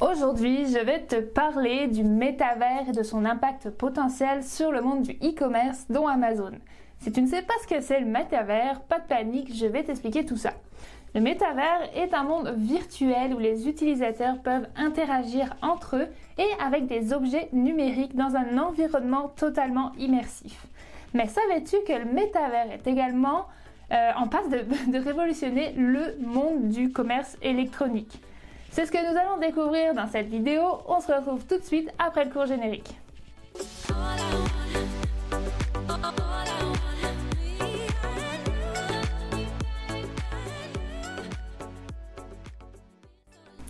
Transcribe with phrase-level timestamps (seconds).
[0.00, 5.02] Aujourd'hui, je vais te parler du métavers et de son impact potentiel sur le monde
[5.02, 6.52] du e-commerce, dont Amazon.
[7.00, 9.82] Si tu ne sais pas ce que c'est le métavers, pas de panique, je vais
[9.82, 10.52] t'expliquer tout ça.
[11.16, 16.06] Le métavers est un monde virtuel où les utilisateurs peuvent interagir entre eux
[16.38, 20.64] et avec des objets numériques dans un environnement totalement immersif.
[21.12, 23.46] Mais savais-tu que le métavers est également
[23.90, 24.58] euh, en passe de,
[24.92, 28.20] de révolutionner le monde du commerce électronique?
[28.70, 30.62] C'est ce que nous allons découvrir dans cette vidéo.
[30.86, 32.96] On se retrouve tout de suite après le cours générique.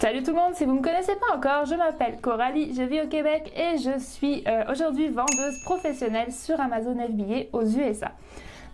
[0.01, 2.83] Salut tout le monde, si vous ne me connaissez pas encore, je m'appelle Coralie, je
[2.83, 8.13] vis au Québec et je suis euh, aujourd'hui vendeuse professionnelle sur Amazon FBA aux USA.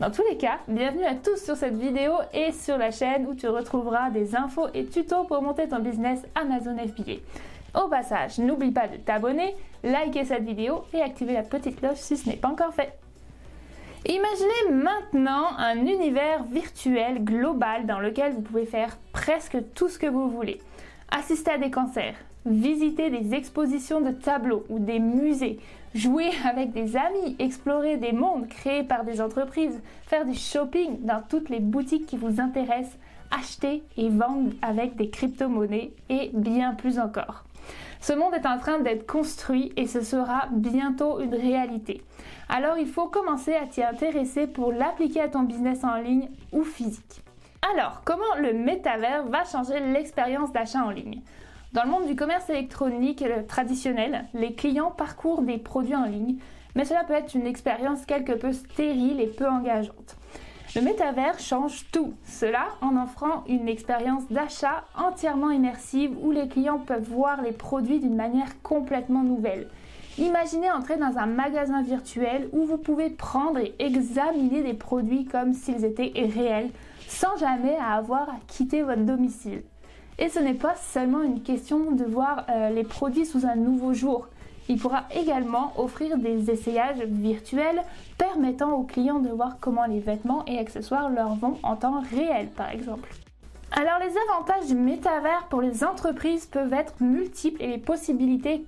[0.00, 3.34] Dans tous les cas, bienvenue à tous sur cette vidéo et sur la chaîne où
[3.34, 7.20] tu retrouveras des infos et tutos pour monter ton business Amazon FBA.
[7.80, 12.16] Au passage, n'oublie pas de t'abonner, liker cette vidéo et activer la petite cloche si
[12.16, 12.98] ce n'est pas encore fait.
[14.04, 20.08] Imaginez maintenant un univers virtuel global dans lequel vous pouvez faire presque tout ce que
[20.08, 20.60] vous voulez.
[21.12, 25.58] Assister à des concerts, visiter des expositions de tableaux ou des musées,
[25.94, 31.22] jouer avec des amis, explorer des mondes créés par des entreprises, faire du shopping dans
[31.28, 32.98] toutes les boutiques qui vous intéressent,
[33.30, 37.44] acheter et vendre avec des crypto-monnaies et bien plus encore.
[38.00, 42.02] Ce monde est en train d'être construit et ce sera bientôt une réalité.
[42.50, 46.64] Alors il faut commencer à t'y intéresser pour l'appliquer à ton business en ligne ou
[46.64, 47.22] physique.
[47.72, 51.22] Alors, comment le métavers va changer l'expérience d'achat en ligne?
[51.74, 56.36] Dans le monde du commerce électronique traditionnel, les clients parcourent des produits en ligne,
[56.76, 60.16] mais cela peut être une expérience quelque peu stérile et peu engageante.
[60.76, 66.78] Le métavers change tout, cela en offrant une expérience d'achat entièrement immersive où les clients
[66.78, 69.66] peuvent voir les produits d'une manière complètement nouvelle.
[70.16, 75.52] Imaginez entrer dans un magasin virtuel où vous pouvez prendre et examiner des produits comme
[75.54, 76.70] s'ils étaient réels,
[77.08, 79.64] sans jamais avoir à quitter votre domicile.
[80.18, 83.94] Et ce n'est pas seulement une question de voir euh, les produits sous un nouveau
[83.94, 84.28] jour.
[84.68, 87.82] Il pourra également offrir des essayages virtuels
[88.16, 92.48] permettant aux clients de voir comment les vêtements et accessoires leur vont en temps réel
[92.48, 93.10] par exemple.
[93.72, 98.64] Alors les avantages du métavers pour les entreprises peuvent être multiples et les possibilités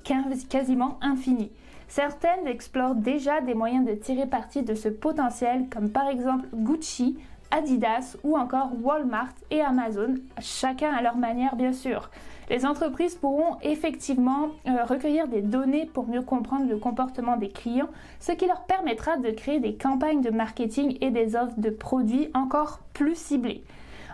[0.50, 1.52] quasiment infinies.
[1.88, 7.16] Certaines explorent déjà des moyens de tirer parti de ce potentiel comme par exemple Gucci
[7.56, 12.10] Adidas ou encore Walmart et Amazon, chacun à leur manière bien sûr.
[12.50, 17.88] Les entreprises pourront effectivement euh, recueillir des données pour mieux comprendre le comportement des clients,
[18.20, 22.28] ce qui leur permettra de créer des campagnes de marketing et des offres de produits
[22.34, 23.64] encore plus ciblées.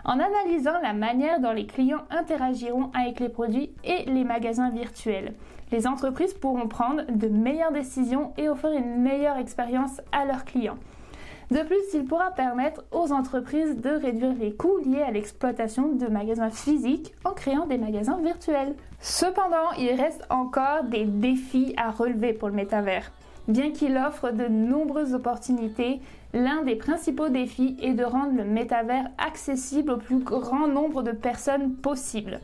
[0.05, 5.33] En analysant la manière dont les clients interagiront avec les produits et les magasins virtuels,
[5.71, 10.77] les entreprises pourront prendre de meilleures décisions et offrir une meilleure expérience à leurs clients.
[11.51, 16.07] De plus, il pourra permettre aux entreprises de réduire les coûts liés à l'exploitation de
[16.07, 18.75] magasins physiques en créant des magasins virtuels.
[18.99, 23.11] Cependant, il reste encore des défis à relever pour le métavers.
[23.47, 25.99] Bien qu'il offre de nombreuses opportunités,
[26.33, 31.11] l'un des principaux défis est de rendre le métavers accessible au plus grand nombre de
[31.11, 32.39] personnes possible.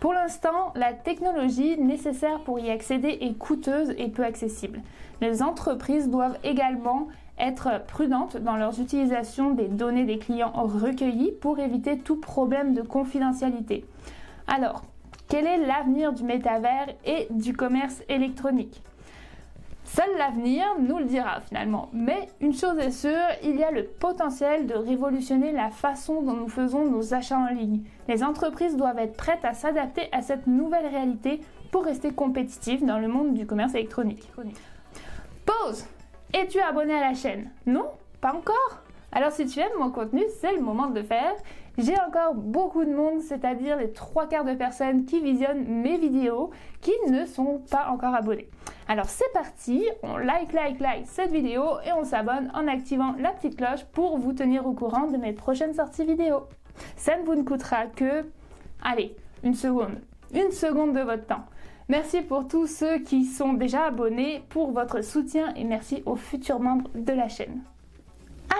[0.00, 4.80] Pour l'instant, la technologie nécessaire pour y accéder est coûteuse et peu accessible.
[5.20, 7.08] Les entreprises doivent également
[7.40, 12.82] être prudentes dans leurs utilisations des données des clients recueillies pour éviter tout problème de
[12.82, 13.84] confidentialité.
[14.46, 14.82] Alors,
[15.28, 18.82] quel est l'avenir du métavers et du commerce électronique?
[19.84, 21.88] Seul l'avenir nous le dira finalement.
[21.92, 23.10] Mais une chose est sûre,
[23.42, 27.52] il y a le potentiel de révolutionner la façon dont nous faisons nos achats en
[27.52, 27.82] ligne.
[28.06, 31.40] Les entreprises doivent être prêtes à s'adapter à cette nouvelle réalité
[31.72, 34.30] pour rester compétitives dans le monde du commerce électronique.
[35.44, 35.86] Pause
[36.32, 37.86] es-tu abonné à la chaîne Non
[38.20, 38.82] Pas encore
[39.12, 41.34] Alors si tu aimes mon contenu, c'est le moment de le faire.
[41.78, 46.50] J'ai encore beaucoup de monde, c'est-à-dire les trois quarts de personnes qui visionnent mes vidéos,
[46.80, 48.48] qui ne sont pas encore abonnés.
[48.88, 53.30] Alors c'est parti, on like, like, like cette vidéo et on s'abonne en activant la
[53.30, 56.44] petite cloche pour vous tenir au courant de mes prochaines sorties vidéo.
[56.96, 58.26] Ça ne vous ne coûtera que,
[58.82, 60.00] allez, une seconde.
[60.34, 61.44] Une seconde de votre temps.
[61.90, 66.60] Merci pour tous ceux qui sont déjà abonnés pour votre soutien et merci aux futurs
[66.60, 67.62] membres de la chaîne.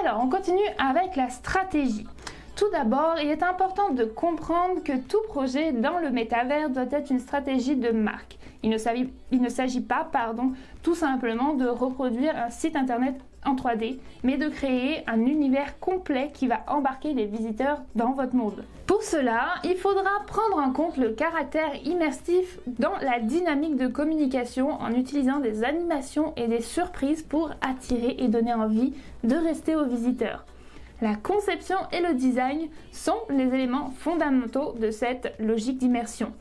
[0.00, 2.08] Alors, on continue avec la stratégie.
[2.56, 7.12] Tout d'abord, il est important de comprendre que tout projet dans le métavers doit être
[7.12, 8.36] une stratégie de marque.
[8.64, 10.50] Il ne s'agit pas, pardon,
[10.82, 13.14] tout simplement de reproduire un site internet
[13.44, 18.34] en 3D, mais de créer un univers complet qui va embarquer les visiteurs dans votre
[18.34, 18.64] monde.
[18.86, 24.72] Pour cela, il faudra prendre en compte le caractère immersif dans la dynamique de communication
[24.80, 28.92] en utilisant des animations et des surprises pour attirer et donner envie
[29.24, 30.44] de rester aux visiteurs.
[31.00, 36.32] La conception et le design sont les éléments fondamentaux de cette logique d'immersion.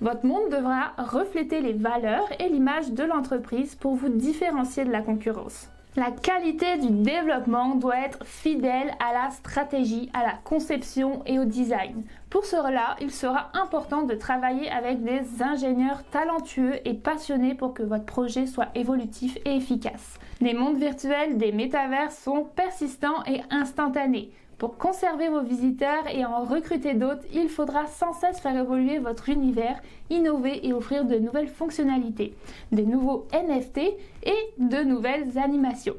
[0.00, 5.02] Votre monde devra refléter les valeurs et l'image de l'entreprise pour vous différencier de la
[5.02, 5.68] concurrence.
[5.96, 11.46] La qualité du développement doit être fidèle à la stratégie, à la conception et au
[11.46, 12.04] design.
[12.28, 17.82] Pour cela, il sera important de travailler avec des ingénieurs talentueux et passionnés pour que
[17.82, 20.18] votre projet soit évolutif et efficace.
[20.42, 24.32] Les mondes virtuels des métavers sont persistants et instantanés.
[24.58, 29.28] Pour conserver vos visiteurs et en recruter d'autres, il faudra sans cesse faire évoluer votre
[29.28, 32.34] univers, innover et offrir de nouvelles fonctionnalités,
[32.72, 33.78] des nouveaux NFT
[34.24, 35.96] et de nouvelles animations.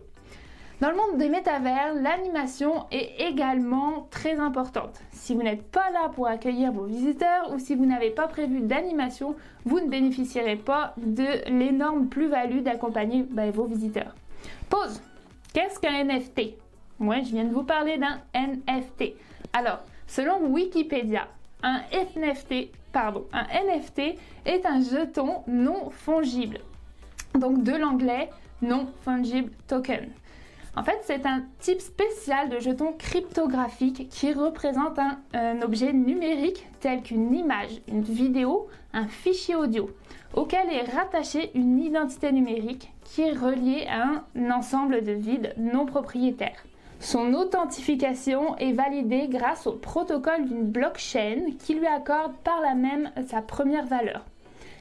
[0.81, 5.01] Dans le monde des métavers, l'animation est également très importante.
[5.11, 8.61] Si vous n'êtes pas là pour accueillir vos visiteurs ou si vous n'avez pas prévu
[8.61, 14.15] d'animation, vous ne bénéficierez pas de l'énorme plus-value d'accompagner bah, vos visiteurs.
[14.69, 15.01] Pause
[15.53, 16.57] Qu'est-ce qu'un NFT
[16.99, 19.13] moi, je viens de vous parler d'un NFT.
[19.53, 21.27] Alors, selon Wikipédia,
[21.63, 26.59] un NFT, pardon, un NFT est un jeton non fongible.
[27.35, 28.29] Donc de l'anglais
[28.61, 30.09] non fungible token.
[30.75, 36.67] En fait, c'est un type spécial de jeton cryptographique qui représente un, un objet numérique
[36.79, 39.89] tel qu'une image, une vidéo, un fichier audio,
[40.35, 45.87] auquel est rattachée une identité numérique qui est reliée à un ensemble de vides non
[45.87, 46.66] propriétaires.
[46.99, 53.11] Son authentification est validée grâce au protocole d'une blockchain qui lui accorde par là même
[53.27, 54.25] sa première valeur.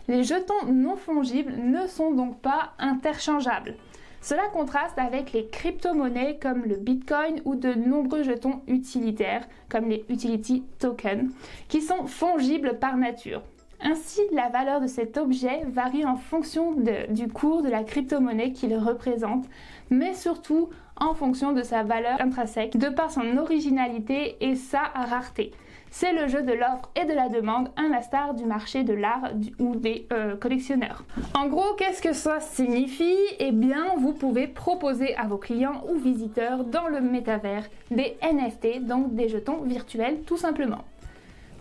[0.08, 3.74] Les jetons non fongibles ne sont donc pas interchangeables.
[4.22, 10.04] Cela contraste avec les crypto-monnaies comme le Bitcoin ou de nombreux jetons utilitaires comme les
[10.08, 11.30] utility tokens
[11.68, 13.42] qui sont fongibles par nature.
[13.80, 16.74] Ainsi, la valeur de cet objet varie en fonction
[17.10, 19.44] du cours de la crypto-monnaie qu'il représente,
[19.90, 25.52] mais surtout en fonction de sa valeur intrinsèque, de par son originalité et sa rareté.
[25.90, 29.30] C'est le jeu de l'offre et de la demande, un instar du marché de l'art
[29.58, 31.04] ou des euh, collectionneurs.
[31.34, 33.16] En gros, qu'est-ce que ça signifie?
[33.38, 38.86] Eh bien, vous pouvez proposer à vos clients ou visiteurs dans le métavers des NFT,
[38.86, 40.84] donc des jetons virtuels tout simplement.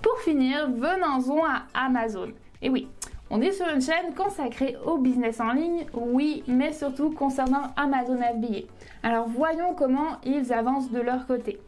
[0.01, 2.31] Pour finir, venons-en à Amazon.
[2.61, 2.87] Et oui,
[3.29, 8.17] on est sur une chaîne consacrée au business en ligne, oui, mais surtout concernant Amazon
[8.17, 8.67] FBA.
[9.03, 11.59] Alors voyons comment ils avancent de leur côté.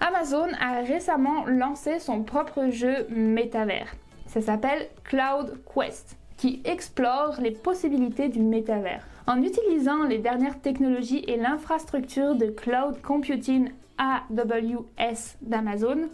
[0.00, 3.94] Amazon a récemment lancé son propre jeu métavers.
[4.26, 9.06] Ça s'appelle Cloud Quest, qui explore les possibilités du métavers.
[9.28, 16.08] En utilisant les dernières technologies et l'infrastructure de cloud computing AWS d'Amazon,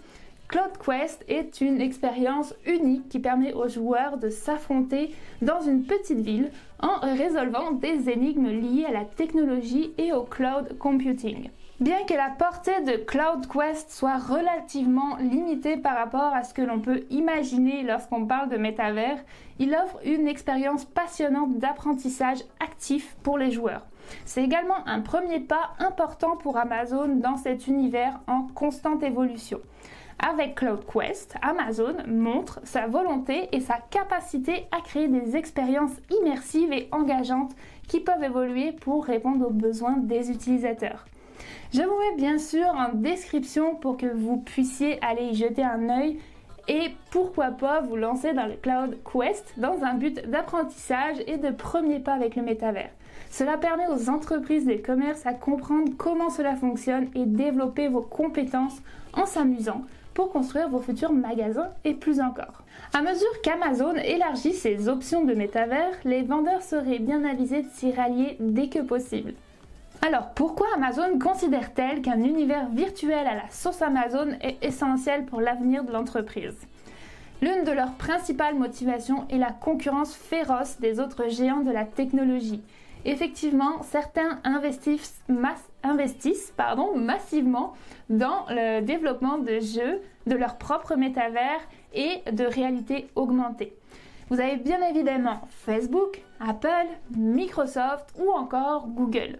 [0.48, 6.20] Cloud Quest est une expérience unique qui permet aux joueurs de s'affronter dans une petite
[6.20, 6.50] ville
[6.80, 11.50] en résolvant des énigmes liées à la technologie et au cloud computing.
[11.80, 16.62] Bien que la portée de Cloud Quest soit relativement limitée par rapport à ce que
[16.62, 19.22] l'on peut imaginer lorsqu'on parle de métavers,
[19.58, 23.84] il offre une expérience passionnante d'apprentissage actif pour les joueurs.
[24.24, 29.60] C'est également un premier pas important pour Amazon dans cet univers en constante évolution.
[30.20, 36.72] Avec Cloud Quest, Amazon montre sa volonté et sa capacité à créer des expériences immersives
[36.72, 37.52] et engageantes
[37.86, 41.06] qui peuvent évoluer pour répondre aux besoins des utilisateurs.
[41.72, 45.88] Je vous mets bien sûr en description pour que vous puissiez aller y jeter un
[45.88, 46.18] œil
[46.66, 51.50] et pourquoi pas vous lancer dans le Cloud Quest dans un but d'apprentissage et de
[51.50, 52.90] premier pas avec le métavers.
[53.30, 58.82] Cela permet aux entreprises de commerce à comprendre comment cela fonctionne et développer vos compétences
[59.12, 59.82] en s'amusant
[60.18, 62.64] pour construire vos futurs magasins et plus encore.
[62.92, 67.92] À mesure qu'Amazon élargit ses options de métavers, les vendeurs seraient bien avisés de s'y
[67.92, 69.34] rallier dès que possible.
[70.04, 75.84] Alors pourquoi Amazon considère-t-elle qu'un univers virtuel à la sauce Amazon est essentiel pour l'avenir
[75.84, 76.66] de l'entreprise?
[77.40, 82.64] L'une de leurs principales motivations est la concurrence féroce des autres géants de la technologie
[83.04, 85.22] effectivement, certains investissent,
[86.94, 87.74] massivement
[88.10, 91.60] dans le développement de jeux, de leur propre métavers
[91.94, 93.74] et de réalité augmentée.
[94.30, 99.38] Vous avez bien évidemment Facebook, Apple, Microsoft ou encore Google.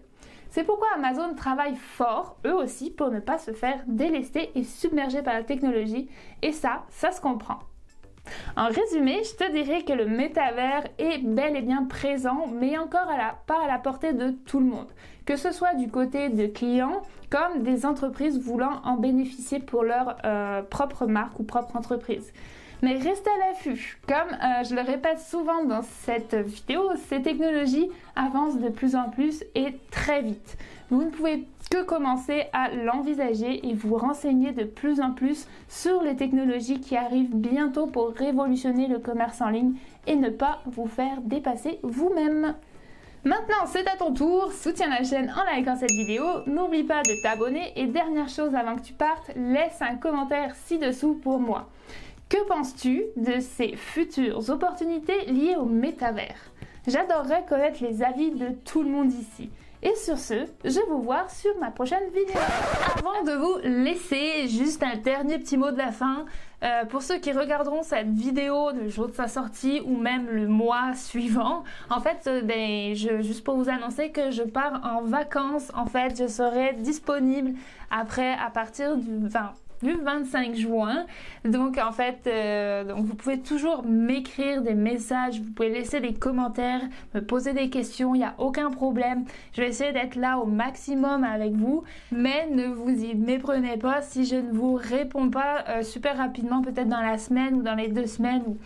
[0.50, 5.21] C'est pourquoi Amazon travaille fort, eux aussi, pour ne pas se faire délester et submerger
[5.23, 6.09] par la technologie.
[6.41, 7.59] Et ça, ça se comprend.
[8.56, 13.08] En résumé, je te dirais que le métavers est bel et bien présent, mais encore
[13.08, 14.88] à la, pas à la portée de tout le monde,
[15.26, 20.16] que ce soit du côté de clients comme des entreprises voulant en bénéficier pour leur
[20.25, 22.32] euh, propre marque ou propre entreprise.
[22.80, 23.99] Mais restez à l'affût.
[24.06, 29.11] Comme euh, je le répète souvent dans cette vidéo, ces technologies avancent de plus en
[29.11, 30.56] plus et très vite.
[30.90, 36.02] Vous ne pouvez que commencer à l'envisager et vous renseigner de plus en plus sur
[36.02, 39.75] les technologies qui arrivent bientôt pour révolutionner le commerce en ligne
[40.06, 42.54] et ne pas vous faire dépasser vous-même.
[43.25, 44.52] Maintenant, c'est à ton tour.
[44.52, 46.25] Soutiens la chaîne en likant cette vidéo.
[46.46, 47.72] N'oublie pas de t'abonner.
[47.76, 51.68] Et dernière chose avant que tu partes, laisse un commentaire ci-dessous pour moi.
[52.28, 56.52] Que penses-tu de ces futures opportunités liées au métavers?
[56.87, 59.50] J'adorerais connaître les avis de tout le monde ici.
[59.80, 62.35] Et sur ce, je vous voir sur ma prochaine vidéo.
[62.97, 66.25] Avant de vous laisser, juste un dernier petit mot de la fin.
[66.64, 70.49] Euh, pour ceux qui regarderont cette vidéo le jour de sa sortie ou même le
[70.49, 75.70] mois suivant, en fait, euh, ben, juste pour vous annoncer que je pars en vacances.
[75.75, 77.52] En fait, je serai disponible
[77.92, 81.06] après à partir du 20 du 25 juin.
[81.44, 86.82] Donc en fait, euh, vous pouvez toujours m'écrire des messages, vous pouvez laisser des commentaires,
[87.14, 89.25] me poser des questions, il n'y a aucun problème.
[89.52, 94.02] Je vais essayer d'être là au maximum avec vous, mais ne vous y méprenez pas
[94.02, 97.75] si je ne vous réponds pas euh, super rapidement, peut-être dans la semaine ou dans
[97.75, 98.42] les deux semaines.
[98.47, 98.56] Ou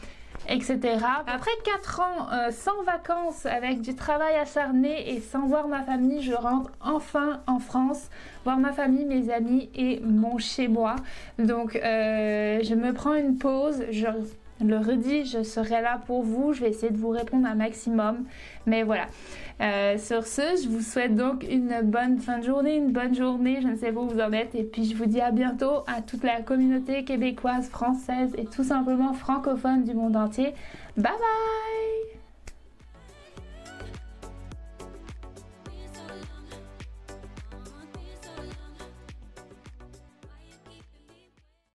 [0.49, 0.79] etc.
[1.27, 6.23] Après 4 ans euh, sans vacances, avec du travail acharné et sans voir ma famille,
[6.23, 8.09] je rentre enfin en France,
[8.45, 10.97] voir ma famille, mes amis et mon chez-moi.
[11.39, 14.07] Donc euh, je me prends une pause, je
[14.62, 18.25] le redis, je serai là pour vous, je vais essayer de vous répondre un maximum.
[18.66, 19.07] Mais voilà.
[19.61, 23.61] Euh, sur ce, je vous souhaite donc une bonne fin de journée, une bonne journée,
[23.62, 25.85] je ne sais pas où vous en êtes, et puis je vous dis à bientôt
[25.87, 30.54] à toute la communauté québécoise, française et tout simplement francophone du monde entier.
[30.97, 32.12] Bye bye